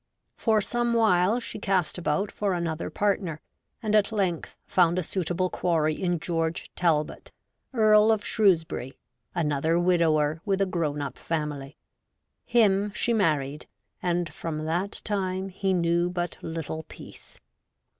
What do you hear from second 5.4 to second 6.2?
quarry in